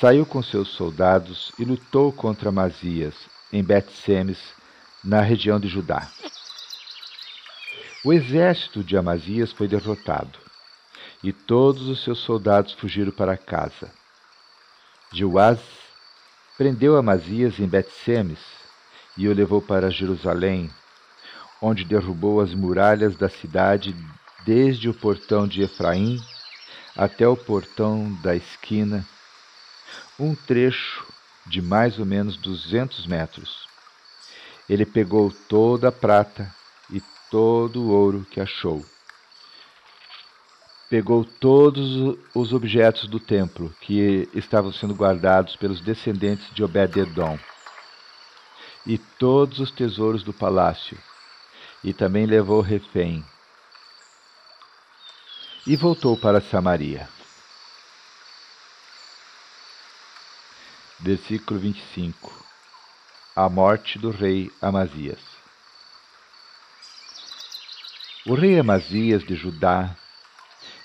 saiu 0.00 0.24
com 0.24 0.42
seus 0.42 0.68
soldados 0.68 1.52
e 1.58 1.64
lutou 1.64 2.10
contra 2.10 2.48
Amazias 2.48 3.14
em 3.52 3.62
Bet-Semes, 3.62 4.38
na 5.04 5.20
região 5.20 5.60
de 5.60 5.68
Judá. 5.68 6.10
O 8.02 8.14
exército 8.14 8.82
de 8.82 8.96
Amazias 8.96 9.52
foi 9.52 9.68
derrotado 9.68 10.38
e 11.22 11.34
todos 11.34 11.86
os 11.86 12.02
seus 12.02 12.18
soldados 12.20 12.72
fugiram 12.72 13.12
para 13.12 13.36
casa. 13.36 13.92
Jeoás 15.12 15.60
prendeu 16.56 16.96
Amazias 16.96 17.60
em 17.60 17.68
Bet-Semes 17.68 18.40
e 19.18 19.28
o 19.28 19.34
levou 19.34 19.60
para 19.60 19.90
Jerusalém, 19.90 20.70
onde 21.60 21.84
derrubou 21.84 22.40
as 22.40 22.54
muralhas 22.54 23.16
da 23.16 23.28
cidade 23.28 23.94
desde 24.46 24.88
o 24.88 24.94
portão 24.94 25.46
de 25.46 25.60
Efraim 25.60 26.18
até 26.96 27.28
o 27.28 27.36
portão 27.36 28.12
da 28.22 28.34
esquina, 28.34 29.06
um 30.18 30.34
trecho 30.34 31.04
de 31.44 31.60
mais 31.60 31.98
ou 31.98 32.06
menos 32.06 32.36
duzentos 32.36 33.06
metros. 33.06 33.68
Ele 34.68 34.86
pegou 34.86 35.30
toda 35.48 35.88
a 35.88 35.92
prata 35.92 36.52
e 36.90 37.02
todo 37.30 37.82
o 37.82 37.90
ouro 37.90 38.26
que 38.30 38.40
achou. 38.40 38.84
Pegou 40.88 41.24
todos 41.24 42.16
os 42.34 42.52
objetos 42.52 43.08
do 43.08 43.20
templo 43.20 43.74
que 43.80 44.28
estavam 44.34 44.72
sendo 44.72 44.94
guardados 44.94 45.56
pelos 45.56 45.80
descendentes 45.80 46.48
de 46.54 46.62
Obed-edom 46.64 47.38
e 48.86 48.96
todos 48.96 49.58
os 49.58 49.70
tesouros 49.72 50.22
do 50.22 50.32
palácio, 50.32 50.96
e 51.82 51.92
também 51.92 52.24
levou 52.24 52.60
refém 52.60 53.24
e 55.66 55.74
voltou 55.74 56.16
para 56.16 56.40
Samaria. 56.40 57.08
Versículo 61.00 61.58
25 61.58 62.32
A 63.34 63.48
morte 63.48 63.98
do 63.98 64.10
rei 64.10 64.50
Amazias. 64.62 65.20
O 68.24 68.34
rei 68.34 68.58
Amazias 68.58 69.24
de 69.24 69.34
Judá 69.34 69.96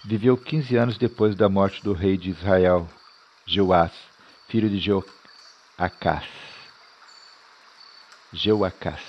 viveu 0.03 0.35
quinze 0.35 0.75
anos 0.75 0.97
depois 0.97 1.35
da 1.35 1.47
morte 1.47 1.83
do 1.83 1.93
rei 1.93 2.17
de 2.17 2.31
Israel, 2.31 2.89
Joás, 3.45 3.93
filho 4.47 4.69
de 4.69 4.79
Joacás. 4.79 6.27
Joacás. 8.33 9.01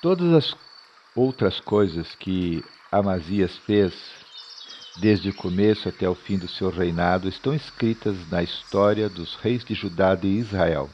Todas 0.00 0.32
as 0.32 0.69
outras 1.14 1.60
coisas 1.60 2.14
que 2.14 2.64
Amazias 2.90 3.56
fez, 3.58 3.94
desde 4.96 5.30
o 5.30 5.34
começo 5.34 5.88
até 5.88 6.08
o 6.08 6.14
fim 6.14 6.38
do 6.38 6.48
seu 6.48 6.70
reinado, 6.70 7.28
estão 7.28 7.54
escritas 7.54 8.16
na 8.28 8.42
história 8.42 9.08
dos 9.08 9.34
reis 9.36 9.64
de 9.64 9.74
Judá 9.74 10.16
e 10.22 10.26
Israel. 10.26 10.88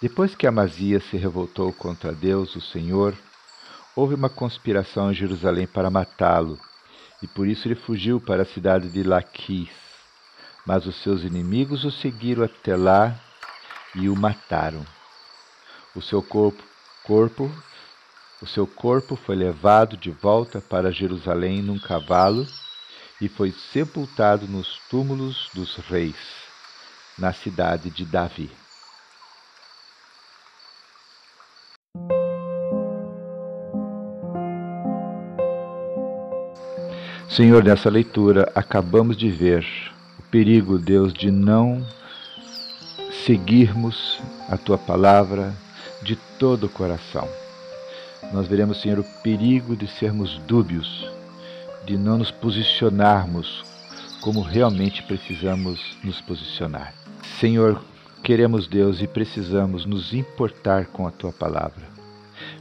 Depois 0.00 0.34
que 0.34 0.46
Amazias 0.46 1.04
se 1.04 1.16
revoltou 1.16 1.72
contra 1.72 2.12
Deus, 2.12 2.54
o 2.56 2.60
Senhor, 2.60 3.14
houve 3.96 4.14
uma 4.14 4.28
conspiração 4.28 5.10
em 5.10 5.14
Jerusalém 5.14 5.66
para 5.66 5.90
matá-lo, 5.90 6.58
e 7.22 7.26
por 7.26 7.46
isso 7.46 7.66
ele 7.66 7.74
fugiu 7.74 8.20
para 8.20 8.42
a 8.42 8.46
cidade 8.46 8.90
de 8.90 9.02
Laquis. 9.02 9.70
Mas 10.66 10.86
os 10.86 10.96
seus 11.02 11.22
inimigos 11.22 11.84
o 11.84 11.90
seguiram 11.90 12.44
até 12.44 12.76
lá 12.76 13.18
e 13.94 14.08
o 14.08 14.16
mataram. 14.16 14.84
O 15.94 16.02
seu 16.02 16.22
corpo, 16.22 16.62
corpo 17.04 17.50
o 18.44 18.46
seu 18.46 18.66
corpo 18.66 19.16
foi 19.16 19.34
levado 19.34 19.96
de 19.96 20.10
volta 20.10 20.60
para 20.60 20.92
Jerusalém 20.92 21.62
num 21.62 21.78
cavalo 21.78 22.46
e 23.18 23.26
foi 23.26 23.50
sepultado 23.72 24.46
nos 24.46 24.78
túmulos 24.90 25.48
dos 25.54 25.76
reis, 25.76 26.14
na 27.18 27.32
cidade 27.32 27.88
de 27.88 28.04
Davi. 28.04 28.50
Senhor, 37.26 37.64
nessa 37.64 37.88
leitura 37.88 38.52
acabamos 38.54 39.16
de 39.16 39.30
ver 39.30 39.66
o 40.18 40.22
perigo, 40.24 40.78
Deus, 40.78 41.14
de 41.14 41.30
não 41.30 41.82
seguirmos 43.24 44.20
a 44.50 44.58
tua 44.58 44.76
palavra 44.76 45.56
de 46.02 46.14
todo 46.38 46.64
o 46.64 46.68
coração 46.68 47.26
nós 48.32 48.46
veremos, 48.46 48.80
Senhor, 48.80 48.98
o 48.98 49.04
perigo 49.22 49.76
de 49.76 49.86
sermos 49.86 50.38
dúbios, 50.46 51.08
de 51.86 51.96
não 51.96 52.18
nos 52.18 52.30
posicionarmos 52.30 53.64
como 54.20 54.40
realmente 54.40 55.02
precisamos 55.02 55.98
nos 56.02 56.20
posicionar. 56.22 56.94
Senhor, 57.38 57.84
queremos, 58.22 58.66
Deus, 58.66 59.02
e 59.02 59.06
precisamos 59.06 59.84
nos 59.84 60.14
importar 60.14 60.86
com 60.86 61.06
a 61.06 61.10
tua 61.10 61.30
palavra. 61.30 61.84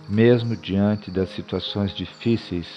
Mesmo 0.09 0.57
diante 0.57 1.09
das 1.09 1.29
situações 1.29 1.95
difíceis, 1.95 2.67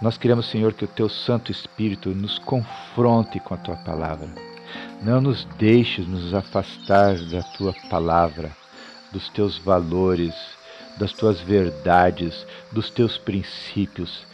nós 0.00 0.16
queremos, 0.16 0.46
Senhor, 0.46 0.72
que 0.72 0.86
o 0.86 0.88
teu 0.88 1.08
Santo 1.10 1.52
Espírito 1.52 2.08
nos 2.08 2.38
confronte 2.38 3.38
com 3.38 3.54
a 3.54 3.58
tua 3.58 3.76
palavra. 3.76 4.28
Não 5.02 5.20
nos 5.20 5.44
deixes 5.58 6.06
nos 6.06 6.32
afastar 6.32 7.18
da 7.26 7.42
tua 7.42 7.74
palavra, 7.90 8.50
dos 9.12 9.28
teus 9.28 9.58
valores, 9.58 10.34
das 10.98 11.12
tuas 11.12 11.40
verdades, 11.40 12.46
dos 12.72 12.90
teus 12.90 13.18
princípios. 13.18 14.24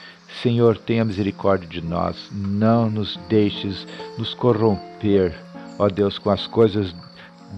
Senhor, 0.42 0.78
tenha 0.78 1.04
misericórdia 1.04 1.68
de 1.68 1.80
nós, 1.80 2.16
não 2.30 2.88
nos 2.88 3.18
deixes 3.28 3.86
nos 4.16 4.32
corromper, 4.34 5.34
ó 5.78 5.88
Deus, 5.88 6.18
com 6.18 6.30
as 6.30 6.46
coisas 6.46 6.94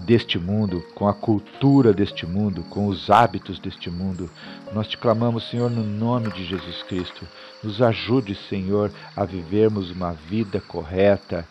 deste 0.05 0.39
mundo, 0.39 0.83
com 0.95 1.07
a 1.07 1.13
cultura 1.13 1.93
deste 1.93 2.25
mundo, 2.25 2.63
com 2.63 2.87
os 2.87 3.09
hábitos 3.09 3.59
deste 3.59 3.89
mundo. 3.91 4.29
Nós 4.73 4.87
te 4.87 4.97
clamamos, 4.97 5.49
Senhor, 5.49 5.69
no 5.69 5.83
nome 5.83 6.31
de 6.31 6.43
Jesus 6.43 6.81
Cristo. 6.83 7.27
Nos 7.63 7.81
ajude, 7.81 8.35
Senhor, 8.49 8.91
a 9.15 9.23
vivermos 9.23 9.91
uma 9.91 10.13
vida 10.13 10.59
correta, 10.59 11.47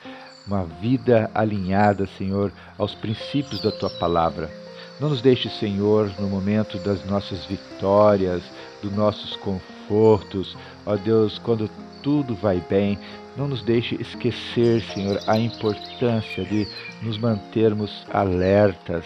uma 0.47 0.65
vida 0.65 1.31
alinhada, 1.33 2.07
Senhor, 2.19 2.53
aos 2.77 2.95
princípios 2.95 3.63
da 3.63 3.71
tua 3.71 3.91
palavra. 3.91 4.62
Não 5.03 5.09
nos 5.09 5.21
deixe, 5.21 5.49
Senhor, 5.49 6.13
no 6.21 6.29
momento 6.29 6.79
das 6.79 7.05
nossas 7.05 7.45
vitórias, 7.47 8.41
dos 8.81 8.93
nossos 8.93 9.35
confortos, 9.35 10.57
ó 10.87 10.95
Deus, 10.95 11.41
quando 11.41 11.69
tudo 12.05 12.37
vai 12.37 12.63
bem, 12.71 12.97
não 13.37 13.49
nos 13.49 13.63
deixe 13.63 13.97
esquecer, 13.97 14.81
Senhor, 14.95 15.19
a 15.27 15.37
importância 15.37 16.45
de 16.45 16.69
nos 17.03 17.19
mantermos 17.19 18.07
alertas, 18.13 19.05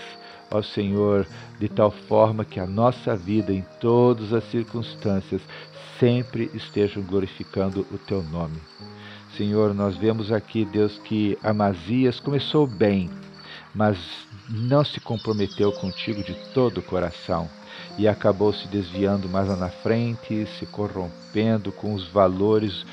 ó 0.51 0.61
Senhor, 0.61 1.27
de 1.59 1.67
tal 1.67 1.91
forma 1.91 2.45
que 2.45 2.61
a 2.61 2.67
nossa 2.67 3.17
vida, 3.17 3.51
em 3.51 3.65
todas 3.81 4.35
as 4.35 4.45
circunstâncias, 4.51 5.41
sempre 5.99 6.51
estejam 6.53 7.03
glorificando 7.05 7.87
o 7.91 7.97
Teu 7.97 8.23
nome. 8.23 8.61
Senhor, 9.35 9.73
nós 9.73 9.97
vemos 9.97 10.31
aqui, 10.31 10.67
Deus, 10.67 10.99
que 10.99 11.39
Amazias 11.43 12.21
começou 12.21 12.67
bem, 12.67 13.09
mas 13.75 14.26
não 14.49 14.85
se 14.85 15.01
comprometeu 15.01 15.73
contigo 15.73 16.23
de 16.23 16.35
todo 16.53 16.79
o 16.79 16.83
coração 16.83 17.49
e 17.99 18.07
acabou 18.07 18.53
se 18.53 18.69
desviando 18.69 19.29
mais 19.29 19.49
lá 19.49 19.57
na 19.57 19.71
frente, 19.71 20.47
se 20.59 20.67
corrompendo 20.67 21.73
com 21.73 21.95
os 21.95 22.07
valores 22.09 22.85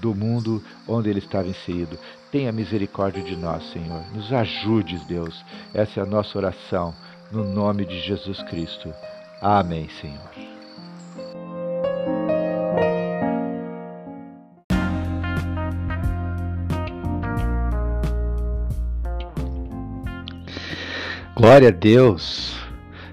do 0.00 0.14
mundo 0.14 0.62
onde 0.86 1.08
ele 1.08 1.18
estava 1.18 1.48
inserido. 1.48 1.98
Tenha 2.30 2.52
misericórdia 2.52 3.22
de 3.22 3.36
nós, 3.36 3.64
Senhor. 3.70 4.02
Nos 4.12 4.32
ajudes, 4.32 5.04
Deus. 5.06 5.44
Essa 5.72 6.00
é 6.00 6.02
a 6.02 6.06
nossa 6.06 6.36
oração, 6.36 6.94
no 7.30 7.44
nome 7.44 7.84
de 7.84 7.98
Jesus 8.00 8.42
Cristo. 8.44 8.92
Amém, 9.40 9.88
Senhor. 9.88 10.55
Glória 21.38 21.68
a 21.68 21.70
Deus! 21.70 22.58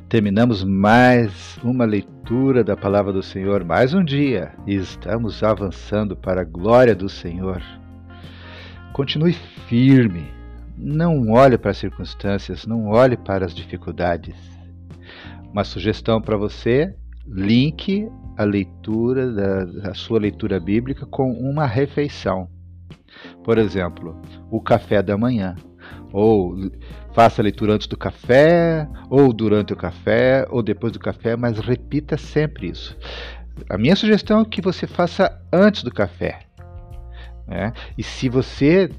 Terminamos 0.08 0.64
mais 0.64 1.60
uma 1.62 1.84
leitura 1.84 2.64
da 2.64 2.74
palavra 2.74 3.12
do 3.12 3.22
Senhor, 3.22 3.66
mais 3.66 3.94
um 3.94 4.02
dia, 4.02 4.54
e 4.66 4.76
estamos 4.76 5.44
avançando 5.44 6.16
para 6.16 6.40
a 6.40 6.46
glória 6.46 6.96
do 6.96 7.10
Senhor. 7.10 7.62
Continue 8.94 9.34
firme, 9.68 10.26
não 10.78 11.32
olhe 11.32 11.58
para 11.58 11.72
as 11.72 11.78
circunstâncias, 11.78 12.66
não 12.66 12.88
olhe 12.88 13.18
para 13.18 13.46
as 13.46 13.54
dificuldades. 13.54 14.38
Uma 15.52 15.66
sugestão 15.66 16.22
para 16.22 16.38
você: 16.38 16.96
link 17.28 18.10
a 18.38 18.46
leitura 18.46 19.34
da 19.34 19.90
a 19.90 19.94
sua 19.94 20.18
leitura 20.18 20.62
bíblica 20.62 21.06
com 21.06 21.30
uma 21.34 21.66
refeição. 21.66 22.48
Por 23.44 23.58
exemplo, 23.58 24.18
o 24.50 24.62
café 24.62 25.04
da 25.04 25.18
manhã 25.18 25.56
ou 26.12 26.56
faça 27.14 27.42
a 27.42 27.44
leitura 27.44 27.74
antes 27.74 27.88
do 27.88 27.98
café, 27.98 28.88
ou 29.10 29.32
durante 29.34 29.74
o 29.74 29.76
café, 29.76 30.46
ou 30.50 30.62
depois 30.64 30.92
do 30.92 31.00
café, 31.00 31.36
mas 31.36 31.60
repita 31.60 32.18
sempre 32.18 32.70
isso. 32.70 32.98
A 33.70 33.78
minha 33.78 33.96
sugestão 33.96 34.42
é 34.42 34.46
que 34.46 34.62
você 34.62 34.88
faça 34.88 35.42
antes 35.52 35.84
do 35.84 35.92
café. 35.92 36.40
Né? 37.48 37.74
E 37.98 38.04
se 38.04 38.30
você 38.30 38.90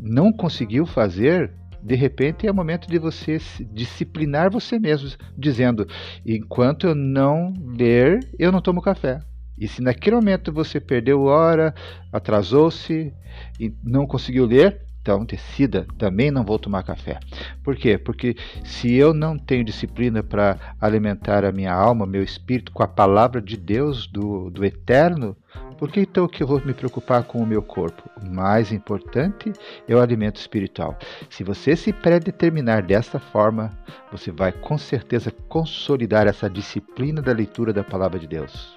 não 0.00 0.32
conseguiu 0.32 0.86
fazer, 0.86 1.52
de 1.82 1.94
repente 1.94 2.46
é 2.46 2.50
o 2.50 2.54
momento 2.54 2.88
de 2.88 2.98
você 2.98 3.38
disciplinar 3.72 4.50
você 4.50 4.78
mesmo, 4.78 5.10
dizendo: 5.36 5.86
enquanto 6.24 6.86
eu 6.86 6.94
não 6.94 7.52
ler, 7.76 8.20
eu 8.38 8.50
não 8.50 8.62
tomo 8.62 8.80
café. 8.80 9.20
E 9.58 9.68
se 9.68 9.82
naquele 9.82 10.16
momento 10.16 10.52
você 10.52 10.80
perdeu 10.80 11.22
hora, 11.24 11.74
atrasou-se 12.12 13.12
e 13.60 13.72
não 13.84 14.06
conseguiu 14.06 14.46
ler, 14.46 14.80
então 15.04 15.22
decida, 15.22 15.86
também 15.98 16.30
não 16.30 16.42
vou 16.42 16.58
tomar 16.58 16.82
café. 16.82 17.20
Por 17.62 17.76
quê? 17.76 17.98
Porque 17.98 18.34
se 18.64 18.94
eu 18.94 19.12
não 19.12 19.36
tenho 19.36 19.62
disciplina 19.62 20.22
para 20.22 20.58
alimentar 20.80 21.44
a 21.44 21.52
minha 21.52 21.74
alma, 21.74 22.06
meu 22.06 22.22
espírito 22.22 22.72
com 22.72 22.82
a 22.82 22.88
palavra 22.88 23.42
de 23.42 23.54
Deus, 23.54 24.06
do, 24.06 24.48
do 24.48 24.64
eterno, 24.64 25.36
por 25.76 25.92
que 25.92 26.00
então 26.00 26.26
que 26.26 26.42
eu 26.42 26.46
vou 26.46 26.58
me 26.64 26.72
preocupar 26.72 27.22
com 27.24 27.38
o 27.38 27.46
meu 27.46 27.60
corpo? 27.60 28.08
O 28.22 28.34
mais 28.34 28.72
importante 28.72 29.52
é 29.86 29.94
o 29.94 30.00
alimento 30.00 30.36
espiritual. 30.36 30.98
Se 31.28 31.44
você 31.44 31.76
se 31.76 31.92
predeterminar 31.92 32.82
dessa 32.82 33.18
forma, 33.18 33.76
você 34.10 34.30
vai 34.30 34.52
com 34.52 34.78
certeza 34.78 35.30
consolidar 35.50 36.26
essa 36.26 36.48
disciplina 36.48 37.20
da 37.20 37.32
leitura 37.32 37.74
da 37.74 37.84
palavra 37.84 38.18
de 38.18 38.26
Deus. 38.26 38.74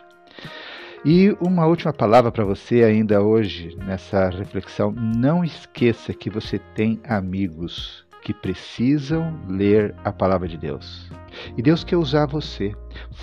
E 1.06 1.36
uma 1.40 1.66
última 1.66 1.94
palavra 1.94 2.32
para 2.32 2.44
você 2.44 2.84
ainda 2.84 3.22
hoje 3.22 3.76
nessa 3.86 4.30
reflexão. 4.30 4.92
Não 4.92 5.44
esqueça 5.44 6.14
que 6.14 6.30
você 6.30 6.60
tem 6.76 7.00
amigos 7.04 8.07
que 8.28 8.34
precisam 8.34 9.40
ler 9.48 9.96
a 10.04 10.12
palavra 10.12 10.50
de 10.50 10.58
Deus. 10.58 11.10
E 11.56 11.62
Deus 11.62 11.86
quer 11.86 11.96
usar 11.96 12.26
você. 12.26 12.74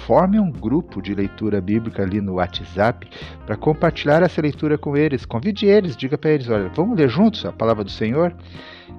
Forme 0.07 0.41
um 0.41 0.51
grupo 0.51 1.03
de 1.03 1.15
leitura 1.15 1.61
bíblica 1.61 2.03
ali 2.03 2.23
no 2.23 2.37
WhatsApp 2.37 3.07
para 3.45 3.55
compartilhar 3.55 4.23
essa 4.23 4.41
leitura 4.41 4.79
com 4.79 4.97
eles. 4.97 5.27
Convide 5.27 5.67
eles, 5.67 5.95
diga 5.95 6.17
para 6.17 6.31
eles: 6.31 6.49
olha, 6.49 6.71
vamos 6.75 6.97
ler 6.97 7.11
juntos 7.11 7.45
a 7.45 7.53
palavra 7.53 7.85
do 7.85 7.91
Senhor? 7.91 8.35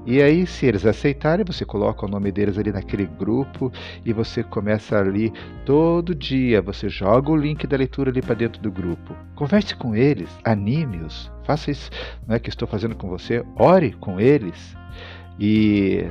E 0.06 0.22
aí, 0.22 0.46
se 0.46 0.68
eles 0.68 0.86
aceitarem, 0.86 1.44
você 1.44 1.66
coloca 1.66 2.06
o 2.06 2.10
nome 2.10 2.32
deles 2.32 2.60
ali 2.60 2.72
naquele 2.72 3.08
grupo 3.08 3.72
e 4.06 4.14
você 4.14 4.44
começa 4.44 5.00
ali 5.00 5.34
todo 5.66 6.14
dia. 6.14 6.62
Você 6.62 6.88
joga 6.88 7.32
o 7.32 7.36
link 7.36 7.66
da 7.66 7.78
leitura 7.78 8.12
ali 8.12 8.22
para 8.22 8.36
dentro 8.36 8.62
do 8.62 8.72
grupo. 8.72 9.16
Converse 9.34 9.76
com 9.76 9.96
eles, 9.96 10.30
anime-os. 10.44 11.32
Faça 11.46 11.72
isso 11.72 11.90
não 12.28 12.36
é 12.36 12.40
que 12.40 12.50
estou 12.50 12.68
fazendo 12.68 12.96
com 12.96 13.10
você. 13.10 13.44
Ore 13.56 13.94
com 13.94 14.20
eles. 14.20 14.76
E 15.40 16.06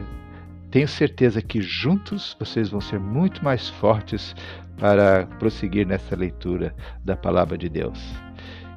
tenho 0.71 0.89
certeza 0.89 1.41
que 1.41 1.63
juntos 1.63 2.37
vocês 2.39 2.69
vão 2.69 2.81
ser 2.81 2.99
muito 2.99 3.45
mais 3.45 3.69
fortes 3.69 4.35
para 4.79 5.27
prosseguir 5.39 5.87
nessa 5.87 6.17
leitura 6.17 6.75
da 7.05 7.17
palavra 7.17 7.57
de 7.57 7.69
Deus. 7.69 7.99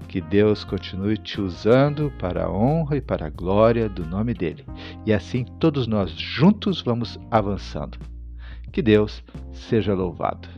Que 0.08 0.22
Deus 0.22 0.64
continue 0.64 1.18
te 1.18 1.42
usando 1.42 2.12
para 2.18 2.46
a 2.46 2.52
honra 2.52 2.98
e 2.98 3.02
para 3.02 3.26
a 3.28 3.30
glória 3.30 3.90
do 3.90 4.06
nome 4.06 4.34
dele. 4.34 4.64
E 5.06 5.14
assim 5.14 5.44
todos 5.60 5.86
nós 5.86 6.12
juntos 6.12 6.82
vamos 6.82 7.20
avançando. 7.30 7.98
Que 8.72 8.82
Deus 8.82 9.24
seja 9.52 9.94
louvado. 9.94 10.57